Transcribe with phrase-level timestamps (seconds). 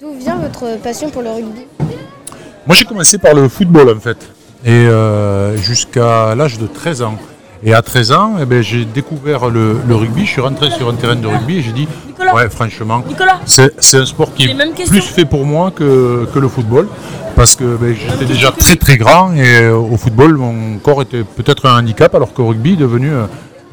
[0.00, 1.66] D'où vient votre passion pour le rugby?
[2.68, 4.30] Moi j'ai commencé par le football en fait.
[4.64, 7.16] Et euh, jusqu'à l'âge de 13 ans.
[7.64, 10.24] Et à 13 ans, eh ben, j'ai découvert le, rugby.
[10.24, 11.88] Je suis rentré sur un terrain de rugby et j'ai dit
[12.32, 13.02] Ouais, franchement,
[13.44, 16.86] c'est un sport qui est plus fait pour moi que, que le football.
[17.34, 21.24] Parce que ben, j'étais déjà très très grand et euh, au football, mon corps était
[21.24, 23.24] peut-être un handicap, alors qu'au rugby, est devenu euh,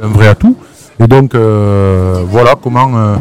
[0.01, 0.57] un vrai atout.
[0.99, 3.19] Et donc, voilà comment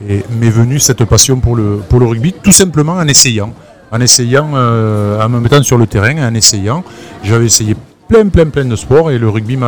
[0.00, 3.52] m'est venue cette passion pour le, pour le rugby, tout simplement en essayant
[3.92, 6.84] en essayant, euh, en me mettant sur le terrain, en essayant.
[7.22, 7.74] J'avais essayé
[8.08, 9.58] plein, plein, plein de sports et le rugby,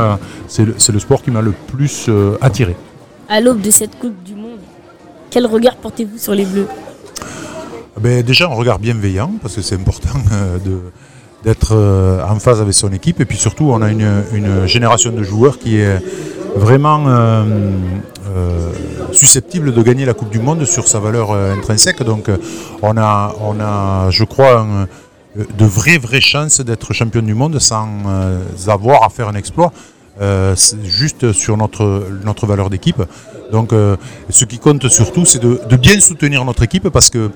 [0.49, 2.77] c'est le, sport qui m'a le plus euh, attiré.
[3.29, 4.61] À l'aube de cette Coupe du Monde,
[5.31, 6.67] quel regard portez-vous sur les Bleus?
[8.01, 10.59] Ben, Déjà, un regard bienveillant, parce que c'est important euh,
[11.45, 11.75] d'être
[12.29, 13.21] en phase avec son équipe.
[13.21, 16.01] Et puis surtout, on a une génération de joueurs qui est
[16.57, 17.45] vraiment euh,
[19.13, 22.03] susceptible de gagner la Coupe du Monde sur sa valeur euh, intrinsèque.
[22.03, 22.31] Donc
[22.83, 24.67] on a, on a je crois,
[25.37, 27.89] de vraies, vraies chances d'être champion du monde sans
[28.67, 29.73] avoir à faire un exploit.
[30.85, 33.03] juste sur notre, valeur d'équipe.
[33.51, 33.71] Donc
[34.31, 37.31] ce qui compte surtout, c'est de, bien soutenir notre équipe parce que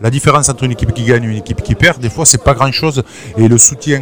[0.00, 2.42] la différence entre une équipe qui gagne et une équipe qui perd, des fois, c'est
[2.42, 3.02] pas grand chose.
[3.36, 4.00] Et le soutien,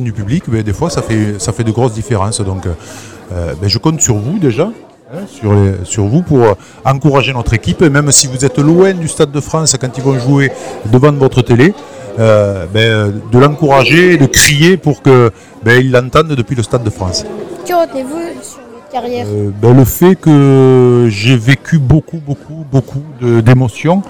[0.00, 2.40] du public, ben, des fois, ça fait, ça fait de grosses différences.
[2.40, 4.70] Donc, euh, ben, je compte sur vous déjà,
[5.12, 5.52] hein, sur,
[5.84, 9.40] sur, vous pour euh, encourager notre équipe, même si vous êtes loin du Stade de
[9.40, 10.50] France quand ils vont jouer
[10.86, 11.74] devant votre télé,
[12.18, 15.30] euh, ben, de l'encourager, de crier pour qu'ils
[15.62, 17.24] ben, l'entendent depuis le Stade de France.
[17.66, 19.26] Que retenez-vous sur votre carrière?
[19.62, 24.02] Le fait que j'ai vécu beaucoup, beaucoup, beaucoup d'émotions.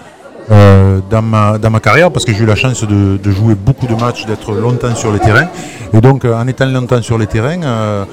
[0.48, 3.94] dans, ma, dans ma carrière parce que j'ai eu la chance de, jouer beaucoup de
[3.94, 5.48] matchs, d'être longtemps sur les terrains.
[5.94, 8.04] Et donc en étant longtemps sur les terrains, euh,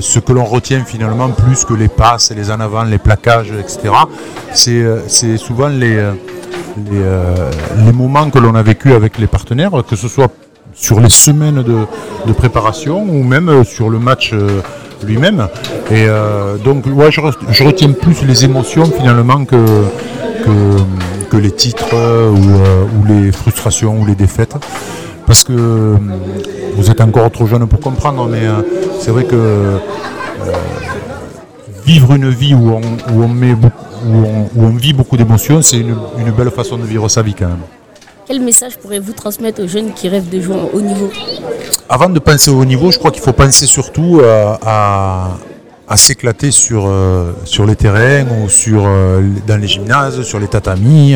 [0.00, 3.94] ce que l'on retient finalement plus que les passes, les en avant, les plaquages, etc.,
[4.68, 7.50] euh, c'est souvent les, euh,
[7.84, 10.30] les, moments que l'on a vécu avec les partenaires, que ce soit
[10.74, 14.34] sur les semaines de, préparation ou même sur le match
[15.04, 15.48] lui-même.
[15.90, 16.06] Et
[16.64, 19.56] donc, je, retiens plus les émotions finalement que,
[21.36, 21.94] les titres
[22.30, 24.54] ou, les frustrations ou les défaites
[25.30, 25.94] parce que euh,
[26.74, 28.62] vous êtes encore trop jeune pour comprendre, mais euh,
[29.00, 29.78] c'est vrai que euh,
[31.86, 32.72] vivre une vie où
[33.14, 35.94] on, met où on, vit beaucoup d'émotions, c'est une,
[36.36, 37.62] belle façon de vivre sa vie quand même.
[38.26, 41.12] Quel message pourrez-vous transmettre aux jeunes qui rêvent de jouer au haut niveau?
[41.88, 44.20] Avant de penser au haut niveau, je crois qu'il faut penser surtout
[44.66, 45.38] à,
[45.94, 46.92] s'éclater sur,
[47.44, 48.82] sur les terrains ou sur,
[49.46, 51.14] dans les gymnases, sur les tatamis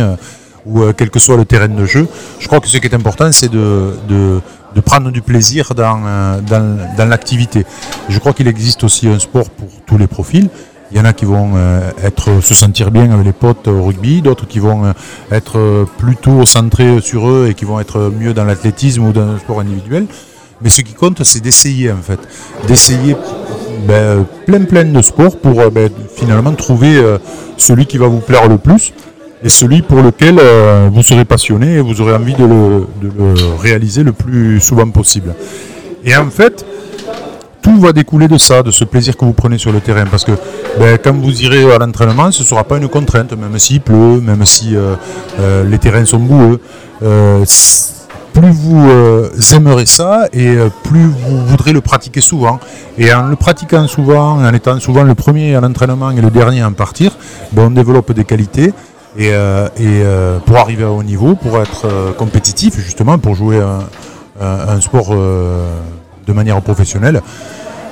[0.67, 2.07] ou euh, quel que soit le terrain de jeu.
[2.39, 4.41] Je crois que ce qui est important, c'est de, de,
[4.81, 7.65] prendre du plaisir dans, euh, dans, l'activité.
[8.09, 10.49] Je crois qu'il existe aussi un sport pour tous les profils.
[10.91, 13.83] Il y en a qui vont euh, être, se sentir bien avec les potes au
[13.83, 14.93] rugby, d'autres qui vont
[15.31, 19.39] être plutôt centrés sur eux et qui vont être mieux dans l'athlétisme ou dans le
[19.39, 20.07] sport individuel.
[20.63, 22.21] Mais ce qui compte, c'est d'essayer en fait,
[22.69, 23.17] d'essayer
[23.89, 27.03] ben, plein plein de sports pour ben, finalement trouver
[27.57, 28.93] celui qui va vous plaire le plus
[29.45, 32.87] et celui pour lequel euh, vous serez passionné et vous aurez envie de le,
[33.61, 35.35] réaliser le plus souvent possible.
[36.03, 36.65] Et en fait,
[37.61, 40.07] tout va découler de ça, de ce plaisir que vous prenez sur le terrain.
[40.11, 40.33] Parce que
[40.79, 44.21] ben, quand vous irez à l'entraînement, ce ne sera pas une contrainte, même s'il pleut,
[44.23, 44.95] même si euh,
[45.39, 46.59] euh, les terrains sont boueux.
[48.33, 52.59] plus vous aimerez ça et plus vous voudrez le pratiquer souvent.
[52.99, 56.63] Et en le pratiquant souvent, en étant souvent le premier à l'entraînement et le dernier
[56.63, 57.13] à en partir,
[57.53, 58.73] ben, on développe des qualités
[59.17, 63.61] et, euh, euh, pour arriver à haut niveau, pour être euh, compétitif, justement, pour jouer
[64.41, 67.23] un, sport de manière professionnelle,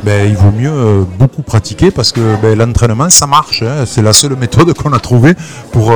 [0.02, 3.62] ben, il vaut mieux beaucoup pratiquer parce que ben, l'entraînement, ça marche.
[3.62, 3.84] Hein.
[3.86, 5.34] c'est la seule méthode qu'on a trouvée
[5.70, 5.92] pour,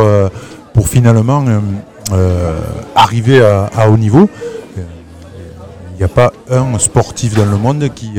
[0.72, 1.44] pour finalement
[2.94, 4.30] arriver à, haut niveau.
[4.76, 8.14] Il n'y a pas un sportif dans le monde qui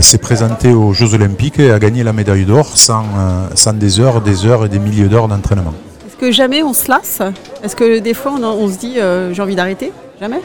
[0.00, 3.04] s'est présenté aux Jeux Olympiques et a gagné la médaille d'or sans,
[3.54, 5.74] sans des heures, des heures et des milliers d'heures d'entraînement.
[6.30, 7.20] Jamais on se lasse
[7.62, 10.40] Est-ce que des fois on, se dit euh, j'ai envie d'arrêter Jamais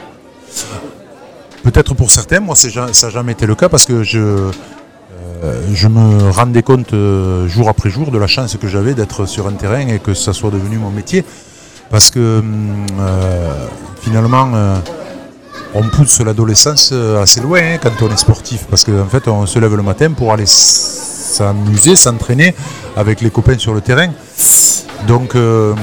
[1.62, 5.88] Peut-être pour certains, moi ça n'a jamais été le cas parce que je, euh, je
[5.88, 9.52] me rendais compte euh, jour après jour de la chance que j'avais d'être sur un
[9.52, 11.24] terrain et que ça soit devenu mon métier.
[11.90, 12.40] Parce que
[14.00, 14.48] finalement,
[15.74, 18.66] on pousse l'adolescence assez loin hein, quand on est sportif.
[18.70, 22.54] Parce qu'en fait, on se lève le matin pour aller s'amuser, s'entraîner
[22.96, 24.10] avec les copains sur le terrain.
[25.06, 25.74] Donc euh,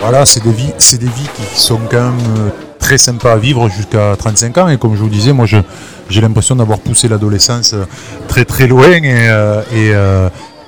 [0.00, 2.48] voilà, c'est des vies, c'est des vies qui sont quand même euh,
[2.78, 4.68] très sympas à vivre jusqu'à 35 ans.
[4.68, 7.84] Et comme je vous disais, moi j'ai l'impression d'avoir poussé l'adolescence euh,
[8.28, 9.92] très très loin et,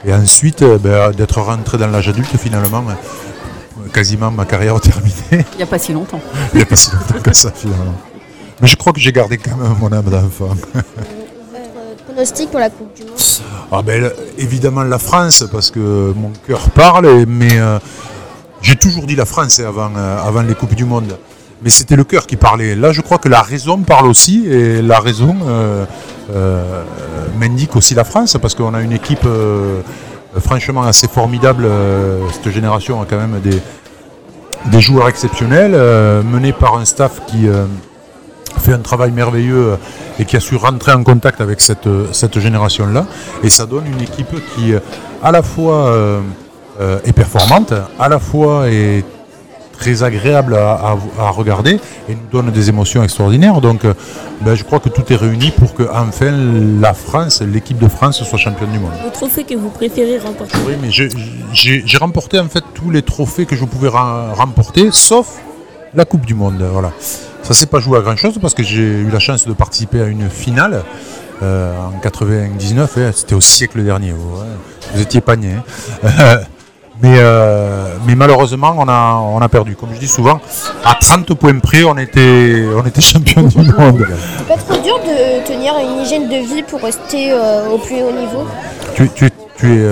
[0.05, 2.85] et, ensuite ben, d'être rentré dans l'âge adulte finalement.
[3.93, 5.45] quasiment ma carrière terminée.
[5.53, 6.21] Il n'y a pas si longtemps.
[6.55, 7.95] Il n'y a pas si longtemps que ça finalement.
[8.61, 10.49] Mais je crois que j'ai gardé quand même mon âme d'enfant.
[10.49, 13.18] Votre pronostic pour la Coupe du Monde
[13.71, 15.79] Ah ben, évidemment la France, parce que
[16.17, 17.79] mon cœur parle, mais euh,
[18.63, 21.19] j'ai toujours dit la France avant, euh, avant les Coupes du Monde.
[21.63, 22.75] Mais c'était le cœur qui parlait.
[22.75, 25.85] Là, je crois que la raison parle aussi, et la raison euh,
[27.39, 29.27] m'indique aussi la France, parce qu'on a une équipe
[30.41, 31.69] franchement assez formidable.
[32.33, 35.73] cette génération a quand même des, joueurs exceptionnels,
[36.25, 37.49] menés par un staff qui
[38.59, 39.77] fait un travail merveilleux euh,
[40.19, 43.07] et qui a su rentrer en contact avec cette, euh, cette génération-là.
[43.43, 44.81] Et ça donne une équipe qui, euh,
[45.23, 46.21] à la fois, euh,
[46.81, 49.05] euh, est performante, à la fois est
[49.79, 51.79] très agréable à, à- à regarder
[52.09, 53.61] et nous donne des émotions extraordinaires.
[53.61, 53.83] Donc,
[54.41, 56.33] ben, je crois que tout est réuni pour que enfin
[56.81, 58.91] la France, l'équipe de France, soit championne du monde.
[59.05, 60.59] Le trophée que vous préférez remporter?
[60.67, 65.27] Oui, mais j'ai- remporté en fait tous les trophées que je pouvais remporter, sauf
[65.95, 66.61] la Coupe du Monde.
[66.73, 66.91] Voilà.
[67.49, 70.03] Ça s'est pas joué à grand chose parce que j'ai eu la chance de participer
[70.03, 70.83] à une finale
[71.43, 72.99] euh, en 99.
[72.99, 74.13] hein, C'était au siècle dernier.
[74.13, 74.45] Vous, hein.
[74.95, 75.55] Vous étiez né.
[76.05, 76.11] hein.
[77.03, 79.77] mais, euh, mais malheureusement, on a, on a perdu.
[79.77, 80.41] Comme je dis souvent,
[80.85, 84.07] à 30 points près, on était, on était champion du monde.
[84.37, 88.03] C'est pas trop dur de tenir une hygiène de vie pour rester euh, au plus
[88.03, 88.47] haut niveau?
[88.95, 89.87] Tu, tu- tu es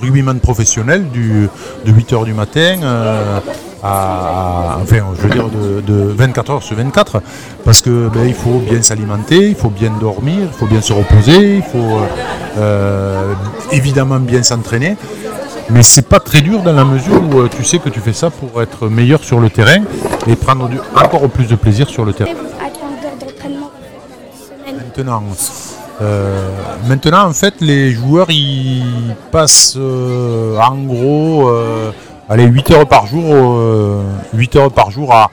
[0.00, 1.48] rugbyman professionnel du,
[1.84, 2.76] de 8h du matin
[3.86, 7.22] à, à- enfin, je veux dire de, de 24 heures sur 24
[7.64, 10.92] parce que ben, il faut bien s'alimenter, il faut bien dormir, il faut bien se
[10.92, 11.98] reposer, il faut
[12.58, 13.32] euh,
[13.72, 14.96] évidemment bien s'entraîner.
[15.70, 18.12] Mais c'est pas très dur dans la mesure où euh, tu sais que tu fais
[18.12, 19.82] ça pour être meilleur sur le terrain
[20.28, 22.30] et prendre du- encore plus de plaisir sur le terrain.
[24.76, 25.22] Maintenant,
[26.02, 26.48] euh,
[26.88, 31.48] maintenant, en fait, les joueurs ils passent euh, en gros
[32.28, 34.02] allez, 8 heures par jour, euh,
[34.34, 35.30] 8 heures par jour à,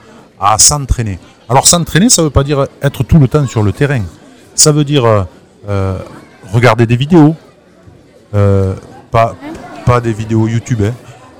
[0.58, 1.18] s'entraîner.
[1.48, 4.02] Alors s'entraîner, ça ne veut pas dire être tout le temps sur le terrain.
[4.54, 5.22] Ça veut dire euh,
[5.68, 5.98] euh,
[6.52, 7.34] regarder des vidéos,
[9.10, 10.92] pas, des vidéos YouTube, hein,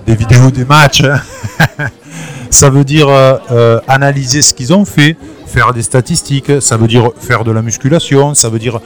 [0.06, 1.03] des vidéos des matchs.
[1.05, 1.21] hein.
[2.51, 3.09] ça veut dire
[3.89, 5.17] analyser ce qu'ils ont fait,
[5.47, 8.81] faire des statistiques, ça veut dire faire de la musculation, ça veut dire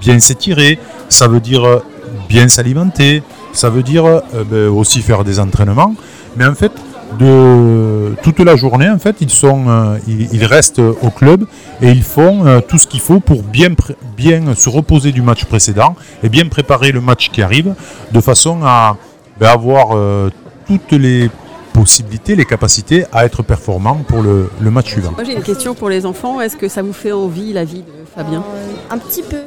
[0.00, 0.78] bien s'étirer,
[1.08, 1.82] ça veut dire
[2.28, 3.22] bien s'alimenter,
[3.54, 4.20] ça veut dire euh,
[4.50, 5.94] ben, aussi faire des entraînements.
[6.36, 6.72] Mais en fait,
[7.18, 11.44] de toute la journée, en fait, ils sont, euh, ils, ils restent au club
[11.80, 13.68] et ils font euh, tout ce qu'il faut pour bien,
[14.16, 17.74] bien se reposer du match précédent et bien préparer le match qui arrive,
[18.12, 18.96] de façon à
[19.38, 20.30] ben, avoir euh,
[20.66, 21.30] toutes les
[21.72, 25.10] possibilités, les capacités à être performant pour le, le match suivant.
[25.12, 26.40] Moi j'ai une question pour les enfants.
[26.40, 28.44] Est-ce que ça vous fait envie la vie de Fabien?
[28.54, 29.38] Euh, Un petit peu.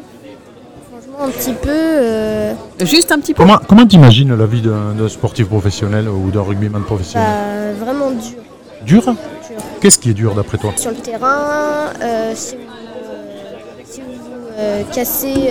[1.20, 1.70] Un petit peu.
[1.70, 3.42] euh, Juste un petit peu.
[3.44, 7.28] Comment comment t'imagines la vie d'un sportif professionnel ou d'un rugbyman professionnel
[7.80, 8.38] bah, vraiment dur.
[8.86, 9.16] Dur dur.
[9.82, 14.94] Qu'est-ce qui est dur d'après toi Sur le terrain, euh, si vous, euh, si vous
[14.94, 15.50] cassez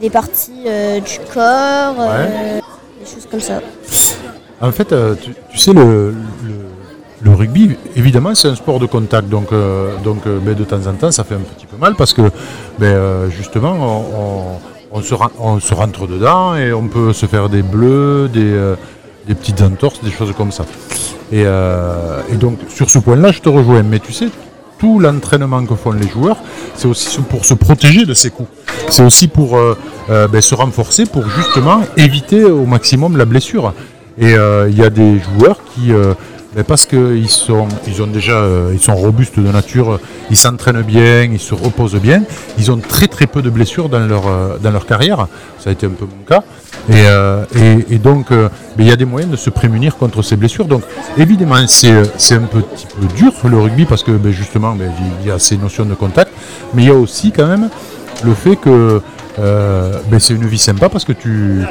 [0.00, 0.64] des parties
[1.04, 3.60] du corps, des choses comme ça.
[4.60, 6.14] En fait, tu, tu sais, le,
[6.44, 6.61] le-
[7.24, 9.28] le rugby, évidemment, c'est un sport de contact.
[9.28, 12.12] Donc, euh, donc euh, de temps en temps, ça fait un petit peu mal parce
[12.12, 12.22] que,
[12.78, 14.58] ben, euh, justement,
[14.92, 15.14] on, se,
[15.74, 20.52] rentre dedans et on peut se faire des bleus, des, petites entorses, des choses comme
[20.52, 20.64] ça.
[21.30, 21.44] Et,
[22.34, 23.82] donc, sur ce point-là, je te rejoins.
[23.82, 24.28] Mais tu sais,
[24.78, 26.36] tout l'entraînement que font les joueurs,
[26.74, 28.50] c'est aussi pour se protéger de ces coups.
[28.90, 29.58] C'est aussi pour
[30.08, 33.72] ben, se renforcer, pour justement éviter au maximum la blessure.
[34.18, 35.92] Et il y a des joueurs qui,
[36.54, 39.98] ben, parce qu'ils sont, ils ont déjà, euh, ils sont robustes de nature,
[40.30, 42.24] ils s'entraînent bien, ils se reposent bien,
[42.58, 45.28] ils ont très très peu de blessures dans leur, euh, dans leur carrière.
[45.58, 46.42] Ça a été un peu mon cas.
[46.90, 47.44] Et, euh,
[47.88, 48.26] et, donc,
[48.78, 50.66] il y a des moyens de se prémunir contre ces blessures.
[50.66, 50.82] Donc,
[51.16, 54.90] évidemment, c'est un petit peu dur le rugby parce que ben, justement, ben,
[55.20, 56.32] il y a ces notions de contact,
[56.74, 57.70] mais il y a aussi quand même
[58.24, 59.00] le fait que
[59.38, 61.62] ben, c'est une vie sympa parce que tu,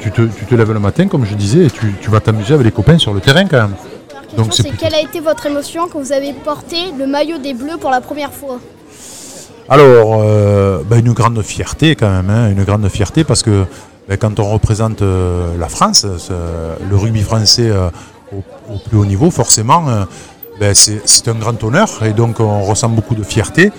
[0.00, 2.72] tu, tu te, lèves le matin, comme je disais, et tu vas t'amuser avec les
[2.72, 3.74] copains sur le terrain quand même.
[4.38, 7.54] Donc c'est plutôt- quelle a été votre émotion quand vous avez porté le maillot des
[7.54, 8.58] Bleus pour la première fois
[9.68, 13.64] Alors, euh, ben, une grande fierté quand même, hein, une grande fierté parce que
[14.08, 16.32] ben, quand on représente euh, la France, ce-
[16.90, 17.88] le rugby français euh,
[18.32, 18.42] au,
[18.74, 19.84] au plus haut niveau, forcément,
[20.60, 23.70] ben, c'est un grand honneur et donc on ressent beaucoup de fierté.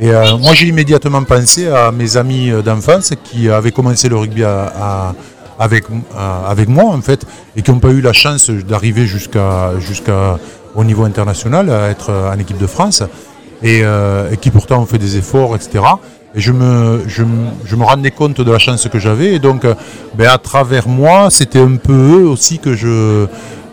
[0.00, 4.72] Et moi, j'ai immédiatement pensé à mes amis d'enfance qui avaient commencé le rugby à-
[4.80, 5.14] à-
[5.58, 5.84] avec,
[6.16, 7.24] à- avec moi, en fait,
[7.56, 10.38] et qui n'ont pas eu la chance d'arriver jusqu'à jusqu'à
[10.74, 13.02] au niveau international, à être en équipe de France
[13.62, 15.80] et, euh, et qui pourtant ont fait des efforts, etc.
[16.34, 17.24] Et je me, je,
[17.64, 19.34] je me rendais compte de la chance que j'avais.
[19.34, 19.74] Et donc, euh,
[20.14, 23.26] ben, à travers moi, c'était un peu eux aussi que je,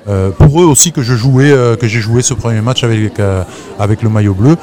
[0.07, 3.19] euh, pour eux aussi que je jouais, euh, que j'ai joué ce premier match avec,
[3.19, 3.43] euh,
[3.77, 4.55] avec le maillot bleu.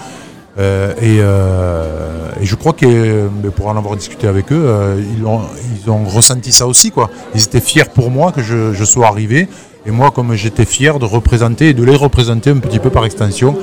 [0.58, 5.02] Euh, et, euh, et je crois que euh, pour en avoir discuté avec eux, euh,
[5.18, 5.40] ils, ont,
[5.82, 6.90] ils ont ressenti ça aussi.
[6.90, 7.08] Quoi.
[7.34, 9.48] Ils étaient fiers pour moi que je, je sois arrivé.
[9.86, 13.04] Et moi, comme j'étais fier de représenter et de les représenter un petit peu par
[13.04, 13.56] extension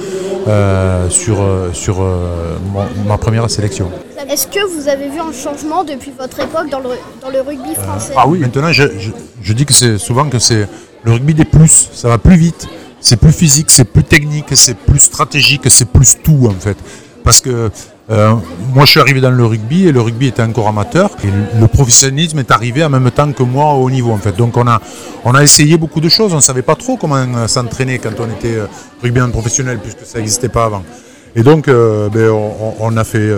[1.09, 1.37] sur,
[1.73, 3.89] sur mon- ma première sélection.
[4.29, 6.89] Est-ce que vous avez vu un changement depuis votre époque dans le,
[7.21, 8.13] dans le rugby français?
[8.17, 10.67] Ah oui, maintenant je, je- je dis que c'est souvent que c'est
[11.03, 12.67] le rugby des plus, ça va plus vite,
[13.01, 16.77] c'est plus physique, c'est plus technique, c'est plus stratégique, c'est plus tout en fait.
[17.23, 17.69] Parce que
[18.11, 18.33] euh,
[18.73, 21.27] moi je suis arrivé dans le rugby et le rugby était encore amateur et
[21.59, 24.35] le, professionnalisme est arrivé en même temps que moi au haut niveau en fait.
[24.35, 27.99] Donc on a, essayé beaucoup de choses, on ne savait pas trop comment euh, s'entraîner
[27.99, 28.65] quand on était euh,
[29.03, 30.83] rugbyman professionnel puisque ça n'existait pas avant.
[31.35, 32.31] Et donc ben,
[32.79, 33.31] on, a fait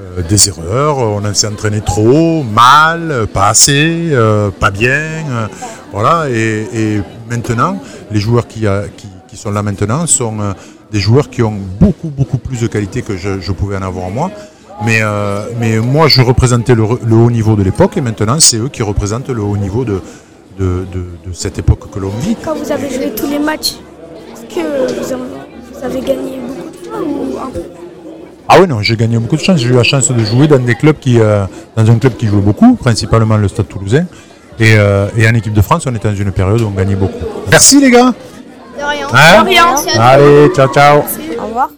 [0.00, 4.90] euh, des erreurs, on s'est entraîné trop, mal, euh, pas assez, euh, pas bien.
[4.90, 5.46] euh,
[5.92, 7.78] voilà, et, maintenant,
[8.10, 8.66] les joueurs qui,
[9.34, 10.52] sont là maintenant sont euh,
[10.92, 14.30] des joueurs qui ont beaucoup, beaucoup plus de qualité que je, pouvais en avoir moi.
[14.84, 18.82] Mais, euh, moi, je représentais le, haut niveau de l'époque et maintenant, c'est eux qui
[18.82, 20.00] représentent le haut niveau de,
[21.32, 22.36] cette époque que l'on vit.
[22.44, 23.74] Quand vous avez joué tous les matchs,
[24.32, 25.20] est-ce que
[25.74, 27.62] vous avez gagné beaucoup de fois ou un peu
[28.52, 29.60] Ah oui, non, j'ai gagné beaucoup de chance.
[29.60, 31.44] J'ai eu la chance de jouer dans des clubs qui, euh,
[31.76, 34.06] dans un club qui jouait beaucoup, principalement le Stade Toulousain.
[34.58, 36.96] Et, euh, et en équipe de France, on était dans une période où on gagnait
[36.96, 37.14] beaucoup.
[37.48, 38.12] Merci les gars.
[38.76, 39.06] De rien.
[39.12, 40.02] Hein Merci à toi.
[40.04, 40.98] Allez, ciao, ciao.
[41.40, 41.70] Au revoir.